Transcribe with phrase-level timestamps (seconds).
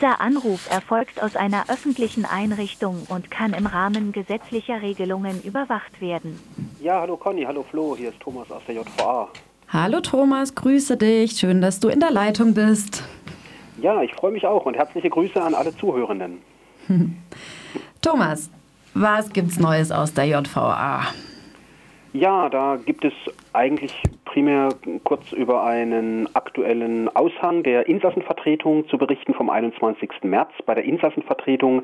[0.00, 6.38] Dieser Anruf erfolgt aus einer öffentlichen Einrichtung und kann im Rahmen gesetzlicher Regelungen überwacht werden.
[6.80, 9.28] Ja, hallo Conny, hallo Flo, hier ist Thomas aus der JVA.
[9.68, 11.32] Hallo Thomas, grüße dich.
[11.32, 13.02] Schön, dass du in der Leitung bist.
[13.82, 16.38] Ja, ich freue mich auch und herzliche Grüße an alle Zuhörenden.
[18.00, 18.50] Thomas,
[18.94, 21.08] was gibt's Neues aus der JVA?
[22.12, 23.12] Ja, da gibt es
[23.52, 23.92] eigentlich
[24.28, 24.68] primär
[25.04, 30.10] kurz über einen aktuellen Aushang der Insassenvertretung zu berichten vom 21.
[30.24, 30.50] März.
[30.66, 31.82] Bei der Insassenvertretung,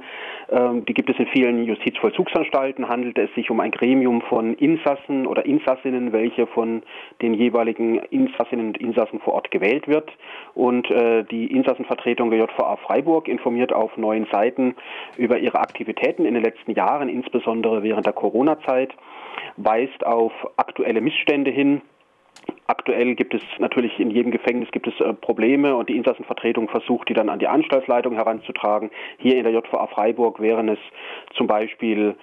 [0.50, 5.26] ähm, die gibt es in vielen Justizvollzugsanstalten, handelt es sich um ein Gremium von Insassen
[5.26, 6.82] oder Insassinnen, welche von
[7.22, 10.12] den jeweiligen Insassinnen und Insassen vor Ort gewählt wird.
[10.54, 14.76] Und äh, die Insassenvertretung der JVA Freiburg informiert auf neuen Seiten
[15.16, 18.94] über ihre Aktivitäten in den letzten Jahren, insbesondere während der Corona-Zeit
[19.56, 21.80] weist auf aktuelle Missstände hin,
[22.66, 27.08] Aktuell gibt es natürlich in jedem Gefängnis gibt es äh, Probleme und die Insassenvertretung versucht,
[27.08, 28.90] die dann an die Anstaltsleitung heranzutragen.
[29.18, 30.78] Hier in der JVA Freiburg wären es
[31.34, 32.14] zum Beispiel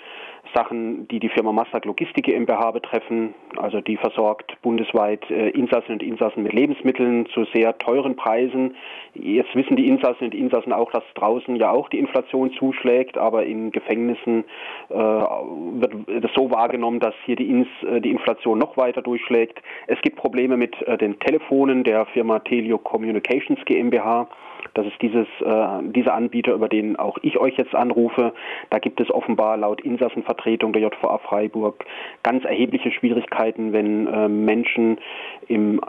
[0.53, 3.33] Sachen, die die Firma Mastag Logistik GmbH betreffen.
[3.57, 8.75] Also die versorgt bundesweit äh, Insassen und Insassen mit Lebensmitteln zu sehr teuren Preisen.
[9.13, 13.45] Jetzt wissen die Insassen und Insassen auch, dass draußen ja auch die Inflation zuschlägt, aber
[13.45, 14.43] in Gefängnissen
[14.89, 19.61] äh, wird das so wahrgenommen, dass hier die, Ins, äh, die Inflation noch weiter durchschlägt.
[19.87, 24.27] Es gibt Probleme mit äh, den Telefonen der Firma Telio Communications GmbH.
[24.73, 28.33] Das ist dieses, äh, dieser Anbieter, über den auch ich euch jetzt anrufe.
[28.69, 31.85] Da gibt es offenbar laut Insassenvertretung der JVA Freiburg
[32.23, 34.99] ganz erhebliche Schwierigkeiten, wenn äh, Menschen
[35.47, 35.81] im,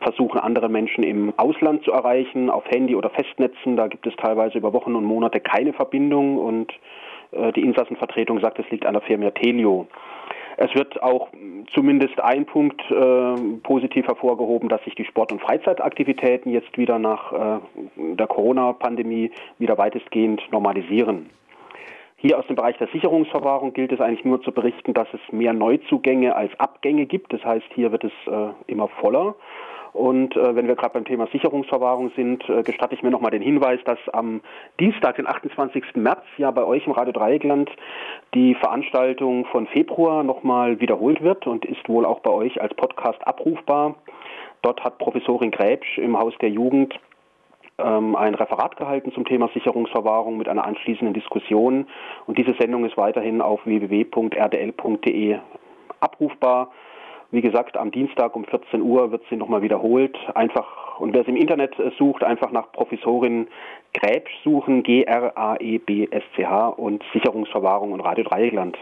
[0.00, 3.76] versuchen, andere Menschen im Ausland zu erreichen, auf Handy oder Festnetzen.
[3.76, 6.72] Da gibt es teilweise über Wochen und Monate keine Verbindung und
[7.32, 9.86] äh, die Insassenvertretung sagt, es liegt an der Firma Telio.
[10.56, 11.28] Es wird auch
[11.72, 17.32] zumindest ein Punkt äh, positiv hervorgehoben, dass sich die Sport- und Freizeitaktivitäten jetzt wieder nach
[17.32, 17.60] äh,
[17.96, 21.30] der Corona-Pandemie wieder weitestgehend normalisieren.
[22.16, 25.52] Hier aus dem Bereich der Sicherungsverwahrung gilt es eigentlich nur zu berichten, dass es mehr
[25.52, 27.32] Neuzugänge als Abgänge gibt.
[27.32, 29.34] Das heißt, hier wird es äh, immer voller.
[29.92, 33.42] Und äh, wenn wir gerade beim Thema Sicherungsverwahrung sind, äh, gestatte ich mir nochmal den
[33.42, 34.40] Hinweis, dass am
[34.80, 35.96] Dienstag, den 28.
[35.96, 37.70] März, ja bei euch im Radio Dreieckland
[38.34, 43.26] die Veranstaltung von Februar nochmal wiederholt wird und ist wohl auch bei euch als Podcast
[43.26, 43.96] abrufbar.
[44.62, 46.98] Dort hat Professorin Gräbsch im Haus der Jugend
[47.78, 51.86] ähm, ein Referat gehalten zum Thema Sicherungsverwahrung mit einer anschließenden Diskussion.
[52.26, 55.38] Und diese Sendung ist weiterhin auf www.rdl.de
[56.00, 56.70] abrufbar.
[57.32, 60.16] Wie gesagt, am Dienstag um 14 Uhr wird sie nochmal wiederholt.
[60.34, 63.48] Einfach, und wer es im Internet äh, sucht, einfach nach Professorin
[63.94, 68.76] Gräbsch suchen, G-R-A-E-B-S-C-H und Sicherungsverwahrung und Radio Dreieckland.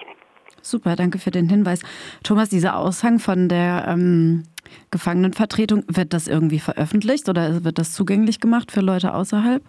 [0.62, 1.83] Super, danke für den Hinweis.
[2.25, 4.43] Thomas, dieser Aushang von der ähm,
[4.91, 9.62] Gefangenenvertretung, wird das irgendwie veröffentlicht oder wird das zugänglich gemacht für Leute außerhalb?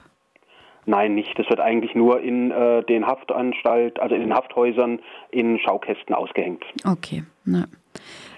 [0.88, 1.38] Nein, nicht.
[1.38, 5.00] Das wird eigentlich nur in äh, den Haftanstalt, also in den Hafthäusern
[5.30, 6.66] in Schaukästen ausgehängt.
[6.84, 7.24] Okay.
[7.46, 7.66] Na.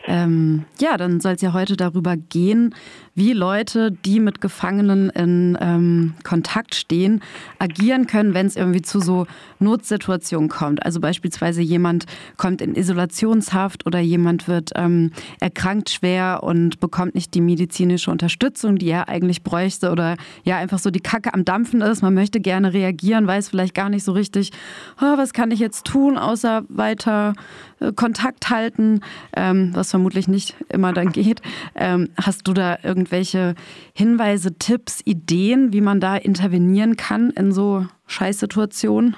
[0.05, 2.75] Ähm, ja, dann soll es ja heute darüber gehen,
[3.15, 7.21] wie Leute, die mit Gefangenen in ähm, Kontakt stehen,
[7.59, 9.27] agieren können, wenn es irgendwie zu so
[9.59, 10.85] Notsituationen kommt.
[10.85, 12.05] Also beispielsweise jemand
[12.37, 18.77] kommt in Isolationshaft oder jemand wird ähm, erkrankt schwer und bekommt nicht die medizinische Unterstützung,
[18.77, 22.01] die er eigentlich bräuchte oder ja einfach so die Kacke am Dampfen ist.
[22.01, 24.51] Man möchte gerne reagieren, weiß vielleicht gar nicht so richtig,
[24.99, 27.35] oh, was kann ich jetzt tun, außer weiter
[27.79, 29.01] äh, Kontakt halten,
[29.35, 31.41] ähm, was vermutlich nicht immer dann geht.
[31.75, 33.53] Ähm, hast du da irgendwelche
[33.95, 39.15] Hinweise, Tipps, Ideen, wie man da intervenieren kann in so Scheißsituationen?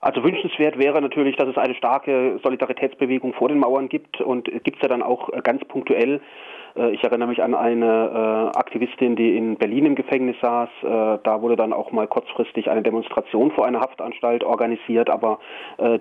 [0.00, 4.76] Also wünschenswert wäre natürlich, dass es eine starke Solidaritätsbewegung vor den Mauern gibt und gibt
[4.76, 6.20] es ja dann auch ganz punktuell äh,
[6.92, 10.68] ich erinnere mich an eine äh, Aktivistin, die in Berlin im Gefängnis saß.
[10.82, 15.38] Äh, da wurde dann auch mal kurzfristig eine Demonstration vor einer Haftanstalt organisiert, aber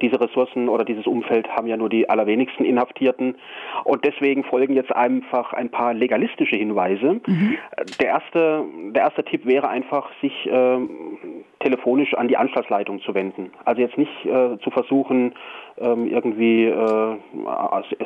[0.02, 3.36] diese Ressourcen oder dieses Umfeld haben ja nur die allerwenigsten Inhaftierten.
[3.84, 7.22] Und deswegen folgen jetzt einfach ein paar legalistische Hinweise.
[7.26, 7.58] Mhm.
[8.00, 10.78] Der, erste, der erste Tipp wäre einfach, sich äh,
[11.60, 13.52] telefonisch an die Anstaltsleitung zu wenden.
[13.66, 15.34] Also jetzt nicht äh, zu versuchen,
[15.78, 17.18] irgendwie äh,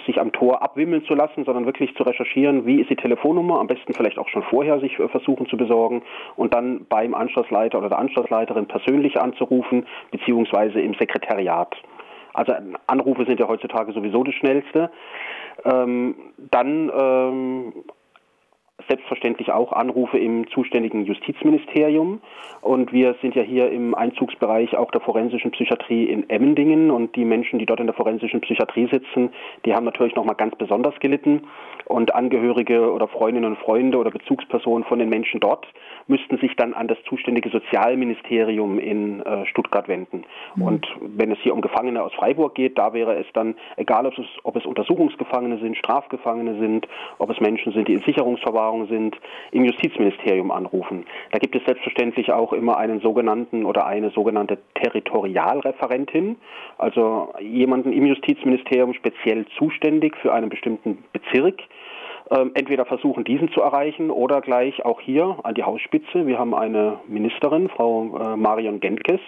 [0.05, 3.67] sich am Tor abwimmeln zu lassen, sondern wirklich zu recherchieren, wie ist die Telefonnummer, am
[3.67, 6.01] besten vielleicht auch schon vorher sich versuchen zu besorgen
[6.35, 11.75] und dann beim Anschlussleiter oder der Anschlussleiterin persönlich anzurufen, beziehungsweise im Sekretariat.
[12.33, 12.53] Also
[12.85, 14.91] Anrufe sind ja heutzutage sowieso das Schnellste.
[15.65, 16.15] Ähm,
[16.51, 17.73] dann ähm,
[18.87, 22.21] selbstverständlich auch Anrufe im zuständigen Justizministerium.
[22.61, 26.91] Und wir sind ja hier im Einzugsbereich auch der forensischen Psychiatrie in Emmendingen.
[26.91, 29.29] Und die Menschen, die dort in der forensischen Psychiatrie sitzen,
[29.65, 31.43] die haben natürlich nochmal ganz besonders gelitten.
[31.85, 35.65] Und Angehörige oder Freundinnen und Freunde oder Bezugspersonen von den Menschen dort
[36.07, 40.23] müssten sich dann an das zuständige Sozialministerium in äh, Stuttgart wenden.
[40.55, 40.61] Mhm.
[40.61, 44.17] Und wenn es hier um Gefangene aus Freiburg geht, da wäre es dann egal, ob
[44.17, 46.87] es, ob es Untersuchungsgefangene sind, Strafgefangene sind,
[47.17, 49.17] ob es Menschen sind, die in Sicherungsverwahrung sind,
[49.51, 51.05] im Justizministerium anrufen.
[51.31, 56.35] Da gibt es selbstverständlich auch immer einen sogenannten oder eine sogenannte Territorialreferentin,
[56.77, 61.61] also jemanden im Justizministerium speziell zuständig für einen bestimmten Bezirk
[62.29, 66.27] ähm, entweder versuchen, diesen zu erreichen oder gleich auch hier an die Hausspitze.
[66.27, 69.21] Wir haben eine Ministerin, Frau äh, Marion Gentkes,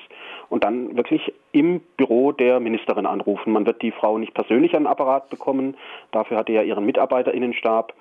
[0.49, 3.53] und dann wirklich im Büro der Ministerin anrufen.
[3.53, 5.77] Man wird die Frau nicht persönlich an den Apparat bekommen,
[6.11, 7.93] dafür hat er ja ihren Mitarbeiterinnenstab.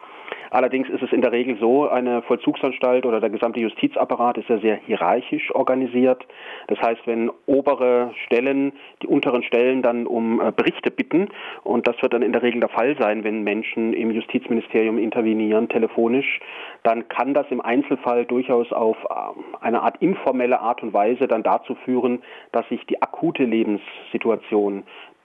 [0.50, 4.58] Allerdings ist es in der Regel so, eine Vollzugsanstalt oder der gesamte Justizapparat ist ja
[4.58, 6.26] sehr hierarchisch organisiert.
[6.68, 8.72] Das heißt, wenn obere Stellen
[9.02, 11.28] die unteren Stellen dann um äh, Berichte bitten,
[11.64, 15.68] und das wird dann in der Regel der Fall sein, wenn Menschen im Justizministerium intervenieren,
[15.68, 16.40] telefonisch,
[16.82, 21.42] dann kann das im Einzelfall durchaus auf ähm, eine Art informelle Art und Weise dann
[21.42, 22.22] dazu führen,
[22.52, 24.84] dass sich die akute Lebenssituation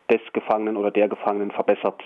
[0.10, 2.02] des Gefangenen oder der Gefangenen verbessert.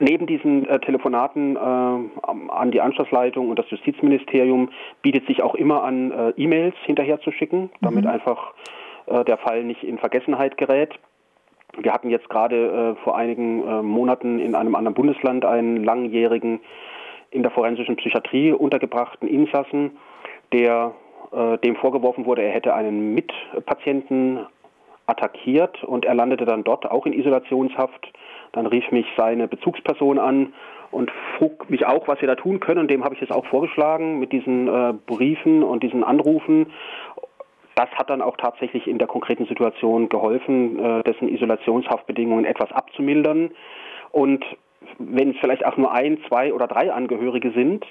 [0.00, 4.70] Neben diesen äh, Telefonaten äh, an die Anschlussleitung und das Justizministerium
[5.02, 8.10] bietet sich auch immer an, äh, E-Mails hinterherzuschicken, damit mhm.
[8.10, 8.54] einfach
[9.06, 10.94] äh, der Fall nicht in Vergessenheit gerät.
[11.76, 16.60] Wir hatten jetzt gerade äh, vor einigen äh, Monaten in einem anderen Bundesland einen langjährigen
[17.30, 19.98] in der forensischen Psychiatrie untergebrachten Insassen,
[20.52, 20.92] der
[21.62, 24.46] dem vorgeworfen wurde, er hätte einen Mitpatienten
[25.04, 28.10] attackiert und er landete dann dort auch in Isolationshaft
[28.52, 30.52] dann rief mich seine Bezugsperson an
[30.90, 32.80] und frug mich auch, was wir da tun können.
[32.80, 36.66] Und dem habe ich es auch vorgeschlagen mit diesen äh, Briefen und diesen Anrufen.
[37.74, 43.50] Das hat dann auch tatsächlich in der konkreten Situation geholfen, äh, dessen Isolationshaftbedingungen etwas abzumildern.
[44.10, 44.44] Und
[44.98, 47.84] wenn es vielleicht auch nur ein, zwei oder drei Angehörige sind,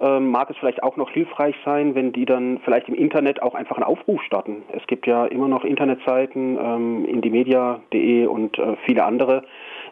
[0.00, 3.54] ähm, mag es vielleicht auch noch hilfreich sein, wenn die dann vielleicht im Internet auch
[3.54, 4.62] einfach einen Aufruf starten.
[4.72, 9.42] Es gibt ja immer noch Internetseiten, ähm, indimedia.de und äh, viele andere,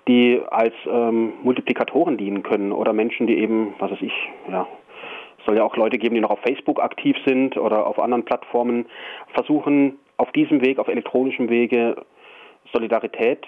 [0.08, 4.12] die als ähm, Multiplikatoren dienen können oder Menschen, die eben, was weiß ich,
[4.50, 4.66] ja,
[5.38, 8.24] es soll ja auch Leute geben, die noch auf Facebook aktiv sind oder auf anderen
[8.24, 8.86] Plattformen,
[9.34, 11.96] versuchen auf diesem Weg, auf elektronischem Wege
[12.72, 13.46] Solidarität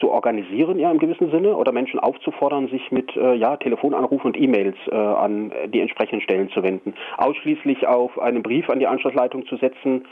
[0.00, 4.40] zu organisieren, ja, im gewissen Sinne, oder Menschen aufzufordern, sich mit äh, ja, Telefonanrufen und
[4.40, 6.94] E-Mails äh, an die entsprechenden Stellen zu wenden.
[7.16, 10.06] Ausschließlich auf einen Brief an die Anschlussleitung zu setzen,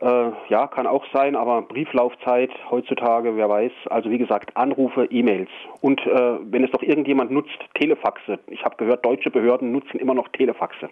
[0.00, 3.72] äh, ja, kann auch sein, aber Brieflaufzeit heutzutage, wer weiß.
[3.90, 5.50] Also wie gesagt, Anrufe, E-Mails.
[5.80, 8.38] Und äh, wenn es doch irgendjemand nutzt, Telefaxe.
[8.46, 10.88] Ich habe gehört, deutsche Behörden nutzen immer noch Telefaxe.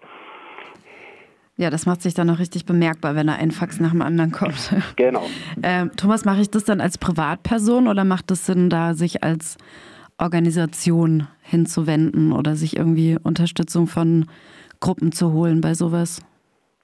[1.57, 4.31] Ja, das macht sich dann auch richtig bemerkbar, wenn da ein Fax nach dem anderen
[4.31, 4.73] kommt.
[4.97, 5.23] Genau.
[5.63, 9.57] Ähm, Thomas, mache ich das dann als Privatperson oder macht es Sinn, da sich als
[10.19, 14.27] Organisation hinzuwenden oder sich irgendwie Unterstützung von
[14.81, 16.23] Gruppen zu holen bei sowas?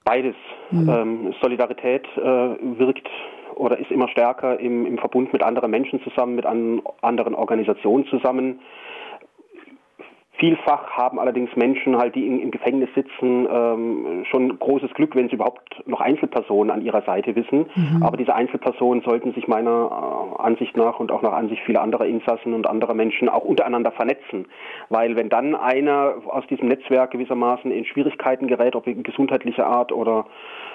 [0.04, 0.34] Beides.
[0.70, 0.88] Mhm.
[0.88, 3.08] Ähm, Solidarität äh, wirkt
[3.54, 8.06] oder ist immer stärker im, im Verbund mit anderen Menschen zusammen, mit an, anderen Organisationen
[8.06, 8.60] zusammen.
[10.36, 15.28] Vielfach haben allerdings Menschen halt, die in, im Gefängnis sitzen, ähm, schon großes Glück, wenn
[15.28, 17.66] sie überhaupt noch Einzelpersonen an ihrer Seite wissen.
[17.74, 18.02] Mhm.
[18.02, 22.06] Aber diese Einzelpersonen sollten sich meiner äh, Ansicht nach und auch nach Ansicht vieler anderer
[22.06, 24.46] Insassen und anderer Menschen auch untereinander vernetzen.
[24.88, 29.92] Weil wenn dann einer aus diesem Netzwerk gewissermaßen in Schwierigkeiten gerät, ob in gesundheitlicher Art
[29.92, 30.26] oder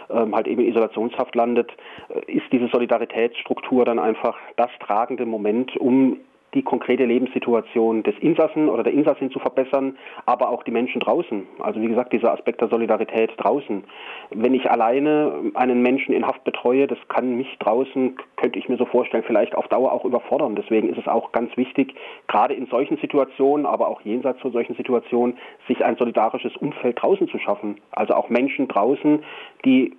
[0.10, 1.72] ähm, halt eben in Isolationshaft landet,
[2.08, 6.18] äh, ist diese Solidaritätsstruktur dann einfach das tragende Moment, um
[6.54, 11.48] die konkrete Lebenssituation des Insassen oder der Insassin zu verbessern, aber auch die Menschen draußen.
[11.60, 13.84] Also wie gesagt, dieser Aspekt der Solidarität draußen.
[14.32, 18.78] Wenn ich alleine einen Menschen in Haft betreue, das kann mich draußen, könnte ich mir
[18.78, 20.56] so vorstellen, vielleicht auf Dauer auch überfordern.
[20.56, 21.94] Deswegen ist es auch ganz wichtig,
[22.28, 25.38] gerade in solchen Situationen, aber auch jenseits von solchen Situationen,
[25.68, 27.80] sich ein solidarisches Umfeld draußen zu schaffen.
[27.92, 29.24] Also auch Menschen draußen,
[29.66, 29.94] die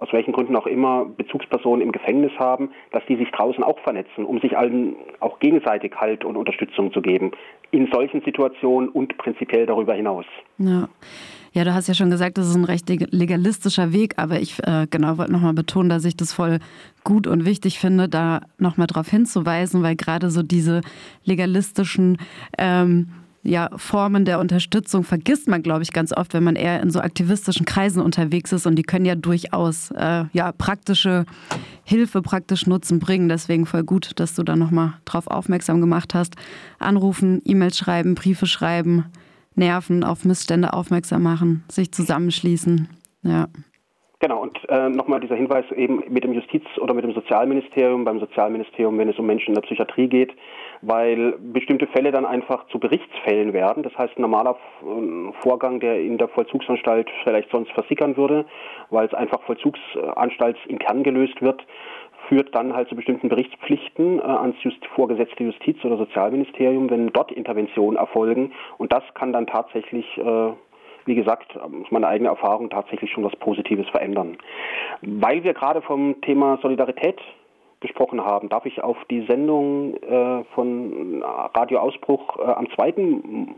[0.00, 4.24] aus welchen Gründen auch immer Bezugspersonen im Gefängnis haben, dass die sich draußen auch vernetzen,
[4.24, 7.32] um sich allen auch gegenseitig Halt und Unterstützung zu geben.
[7.70, 10.24] In solchen Situationen und prinzipiell darüber hinaus.
[10.58, 10.88] Ja.
[11.52, 14.86] Ja, du hast ja schon gesagt, das ist ein recht legalistischer Weg, aber ich äh,
[14.88, 16.60] genau wollte nochmal betonen, dass ich das voll
[17.02, 20.80] gut und wichtig finde, da nochmal darauf hinzuweisen, weil gerade so diese
[21.24, 22.18] legalistischen
[22.56, 23.08] ähm,
[23.42, 27.00] ja, Formen der Unterstützung vergisst man, glaube ich, ganz oft, wenn man eher in so
[27.00, 31.24] aktivistischen Kreisen unterwegs ist und die können ja durchaus äh, ja, praktische
[31.84, 33.28] Hilfe, praktisch Nutzen bringen.
[33.28, 36.36] Deswegen voll gut, dass du da nochmal drauf aufmerksam gemacht hast.
[36.78, 39.06] Anrufen, E-Mails schreiben, Briefe schreiben,
[39.54, 42.88] nerven, auf Missstände aufmerksam machen, sich zusammenschließen.
[43.22, 43.48] Ja.
[44.20, 48.20] Genau, und äh, nochmal dieser Hinweis eben mit dem Justiz- oder mit dem Sozialministerium, beim
[48.20, 50.32] Sozialministerium, wenn es um Menschen in der Psychiatrie geht,
[50.82, 53.82] weil bestimmte Fälle dann einfach zu Berichtsfällen werden.
[53.82, 58.46] Das heißt, ein normaler äh, Vorgang, der in der Vollzugsanstalt vielleicht sonst versickern würde,
[58.90, 61.64] weil es einfach vollzugsanstaltsintern gelöst wird,
[62.28, 67.32] führt dann halt zu bestimmten Berichtspflichten äh, ans Just vorgesetzte Justiz- oder Sozialministerium, wenn dort
[67.32, 68.52] Interventionen erfolgen.
[68.78, 70.52] Und das kann dann tatsächlich äh,
[71.06, 74.36] wie gesagt, aus meiner eigenen Erfahrung tatsächlich schon was Positives verändern.
[75.00, 77.18] Weil wir gerade vom Thema Solidarität
[77.80, 83.56] gesprochen haben, darf ich auf die Sendung äh, von Radio Ausbruch äh, am zweiten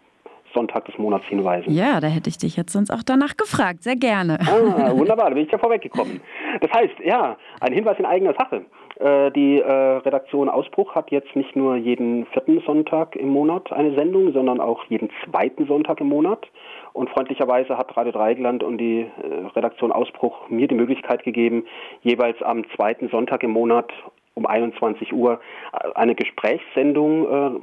[0.55, 1.73] Sonntag des Monats hinweisen.
[1.73, 3.83] Ja, da hätte ich dich jetzt sonst auch danach gefragt.
[3.83, 4.39] Sehr gerne.
[4.41, 6.21] Ah, wunderbar, da bin ich ja vorweggekommen.
[6.61, 8.65] Das heißt, ja, ein Hinweis in eigener Sache.
[9.01, 13.95] Äh, die äh, Redaktion Ausbruch hat jetzt nicht nur jeden vierten Sonntag im Monat eine
[13.95, 16.47] Sendung, sondern auch jeden zweiten Sonntag im Monat.
[16.93, 21.65] Und freundlicherweise hat Radio Dreigland und die äh, Redaktion Ausbruch mir die Möglichkeit gegeben,
[22.03, 23.91] jeweils am zweiten Sonntag im Monat
[24.35, 25.41] um 21 Uhr
[25.73, 27.61] äh, eine Gesprächssendung äh,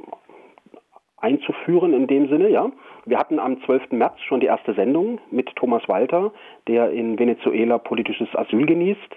[1.18, 2.70] einzuführen in dem Sinne, ja.
[3.06, 3.92] Wir hatten am 12.
[3.92, 6.32] März schon die erste Sendung mit Thomas Walter,
[6.66, 9.16] der in Venezuela politisches Asyl genießt.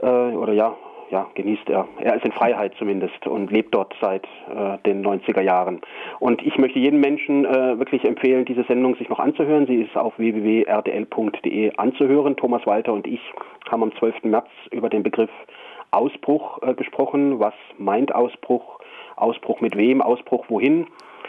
[0.00, 0.76] Äh, oder ja,
[1.14, 1.86] ja, genießt er.
[2.00, 5.80] Er ist in Freiheit zumindest und lebt dort seit äh, den 90er Jahren.
[6.18, 9.68] Und ich möchte jedem Menschen äh, wirklich empfehlen, diese Sendung sich noch anzuhören.
[9.68, 12.36] Sie ist auf www.rdl.de anzuhören.
[12.36, 13.20] Thomas Walter und ich
[13.70, 14.24] haben am 12.
[14.24, 15.30] März über den Begriff
[15.92, 17.38] Ausbruch äh, gesprochen.
[17.38, 18.80] Was meint Ausbruch?
[19.14, 20.02] Ausbruch mit wem?
[20.02, 20.88] Ausbruch wohin?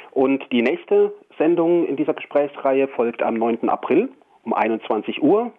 [0.10, 3.70] Und die nächste Sendung in dieser Gesprächsreihe folgt am 9.
[3.70, 4.10] April
[4.44, 5.52] um 21 Uhr.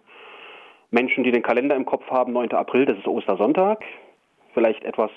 [0.90, 2.52] Menschen, die den Kalender im Kopf haben, 9.
[2.52, 3.84] April, das ist Ostersonntag
[4.56, 5.10] vielleicht etwas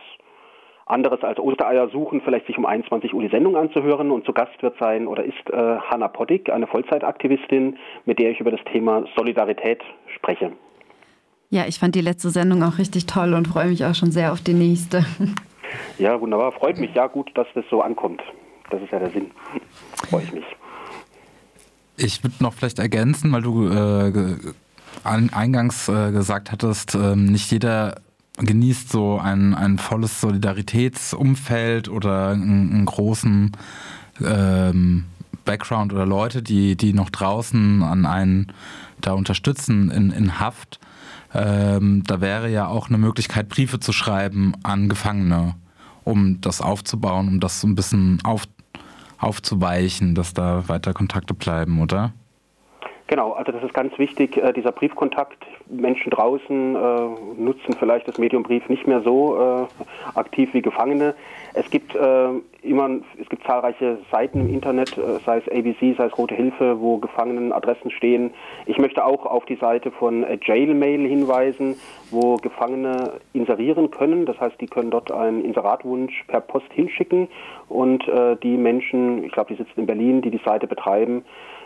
[0.86, 4.12] anderes als Ostereier suchen, vielleicht sich um 21 Uhr die Sendung anzuhören.
[4.12, 8.40] Und zu Gast wird sein oder ist äh, Hanna Poddick, eine Vollzeitaktivistin, mit der ich
[8.40, 9.82] über das Thema Solidarität
[10.16, 10.52] spreche.
[11.52, 14.34] Ja, ich fand die letzte Sendung auch richtig toll und freue mich auch schon sehr
[14.34, 15.06] auf die nächste.
[16.00, 16.52] Ja, wunderbar.
[16.52, 16.96] Freut mich.
[16.96, 18.24] Ja, gut, dass das so ankommt.
[18.72, 19.30] Das ist ja der Sinn.
[20.10, 20.46] Freue ich mich.
[21.96, 24.12] Ich würde noch vielleicht ergänzen, weil du äh,
[25.04, 28.02] eingangs äh, gesagt hattest, äh, nicht jeder
[28.40, 33.52] genießt so ein, ein volles Solidaritätsumfeld oder einen, einen großen
[34.24, 35.06] ähm,
[35.46, 38.54] Background oder Leute, die, die noch draußen an einen
[39.02, 40.80] da unterstützen in, in Haft.
[41.34, 45.56] Ähm, da wäre ja auch eine Möglichkeit, Briefe zu schreiben an Gefangene,
[46.04, 48.48] um das aufzubauen, um das so ein bisschen auf,
[49.18, 52.14] aufzuweichen, dass da weiter Kontakte bleiben, oder?
[53.10, 55.44] Genau, also das ist ganz wichtig, äh, dieser Briefkontakt.
[55.68, 59.66] Menschen draußen äh, nutzen vielleicht das Medium Brief nicht mehr so äh,
[60.14, 61.16] aktiv wie Gefangene.
[61.56, 62.30] Es gibt äh,
[62.62, 66.80] immer, es gibt zahlreiche Seiten im Internet, äh, sei es ABC, sei es Rote Hilfe,
[66.80, 68.30] wo Gefangenenadressen stehen.
[68.68, 71.78] Ich möchte auch auf die Seite von äh, Jailmail hinweisen,
[72.12, 74.28] wo Gefangene inserieren können.
[74.28, 77.28] Das heißt, die können dort einen Inseratwunsch per Post hinschicken
[77.70, 78.04] und
[78.42, 81.24] die Menschen, ich glaube, die sitzen in Berlin, die die Seite betreiben,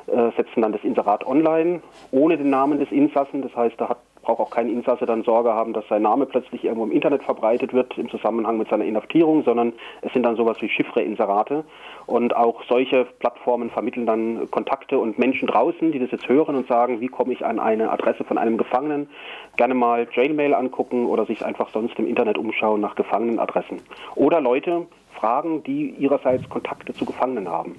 [0.07, 1.81] äh, setzen dann das Inserat online
[2.11, 3.41] ohne den Namen des Insassen.
[3.41, 6.63] Das heißt, da hat, braucht auch kein Insasse dann Sorge haben, dass sein Name plötzlich
[6.63, 10.57] irgendwo im Internet verbreitet wird im Zusammenhang mit seiner Inhaftierung, sondern es sind dann sowas
[10.61, 11.63] wie Chiffre-Inserate.
[12.05, 16.67] Und auch solche Plattformen vermitteln dann Kontakte und Menschen draußen, die das jetzt hören und
[16.67, 19.09] sagen, wie komme ich an eine Adresse von einem Gefangenen,
[19.57, 23.81] gerne mal Jailmail angucken oder sich einfach sonst im Internet umschauen nach Gefangenenadressen.
[24.15, 27.75] Oder Leute fragen, die ihrerseits Kontakte zu Gefangenen haben.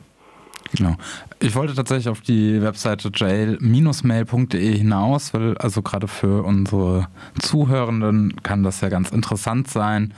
[0.73, 0.97] Genau.
[1.41, 7.09] Ich wollte tatsächlich auf die Webseite jail-mail.de hinaus, weil also gerade für unsere
[7.41, 10.15] Zuhörenden kann das ja ganz interessant sein.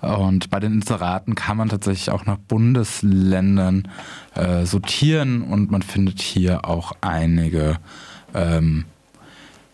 [0.00, 3.88] Und bei den Inseraten kann man tatsächlich auch nach Bundesländern
[4.34, 7.78] äh, sortieren und man findet hier auch einige
[8.34, 8.84] ähm,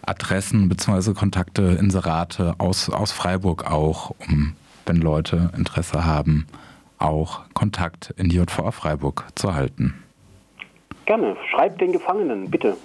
[0.07, 1.13] Adressen bzw.
[1.13, 4.55] Kontakte, Inserate aus, aus Freiburg auch, um,
[4.87, 6.47] wenn Leute Interesse haben,
[6.99, 9.95] auch Kontakt in die JVA Freiburg zu halten.
[11.07, 11.37] Gerne.
[11.51, 12.77] Schreibt den Gefangenen, bitte.